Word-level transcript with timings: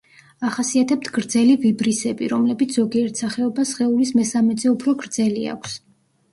ახასიათებთ 0.47 1.09
გრძელი 1.17 1.57
ვიბრისები, 1.65 2.31
რომლებიც 2.33 2.75
ზოგიერთ 2.79 3.23
სახეობას 3.23 3.77
სხეულის 3.77 4.17
მესამედზე 4.23 4.75
უფრო 4.77 4.99
გრძელი 5.07 5.49
აქვს. 5.57 5.81